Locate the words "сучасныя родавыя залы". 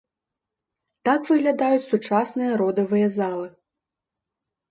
1.91-3.47